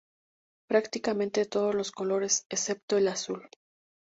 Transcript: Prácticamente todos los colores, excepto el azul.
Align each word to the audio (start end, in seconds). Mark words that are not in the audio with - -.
Prácticamente 0.67 1.45
todos 1.45 1.75
los 1.75 1.91
colores, 1.91 2.47
excepto 2.49 2.97
el 2.97 3.07
azul. 3.07 3.47